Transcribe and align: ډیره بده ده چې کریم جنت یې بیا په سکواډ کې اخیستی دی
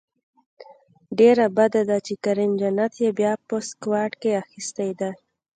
ډیره 1.19 1.45
بده 1.57 1.81
ده 1.89 1.97
چې 2.05 2.13
کریم 2.23 2.51
جنت 2.61 2.93
یې 3.03 3.09
بیا 3.19 3.33
په 3.47 3.55
سکواډ 3.69 4.11
کې 4.21 4.31
اخیستی 4.43 4.89
دی 4.99 5.11